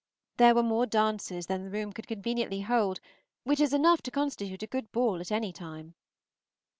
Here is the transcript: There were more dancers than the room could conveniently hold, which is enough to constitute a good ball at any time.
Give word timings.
There 0.37 0.55
were 0.55 0.63
more 0.63 0.87
dancers 0.87 1.45
than 1.45 1.63
the 1.63 1.69
room 1.69 1.93
could 1.93 2.07
conveniently 2.07 2.61
hold, 2.61 2.99
which 3.43 3.59
is 3.59 3.71
enough 3.71 4.01
to 4.01 4.09
constitute 4.09 4.63
a 4.63 4.65
good 4.65 4.91
ball 4.91 5.19
at 5.21 5.31
any 5.31 5.53
time. 5.53 5.93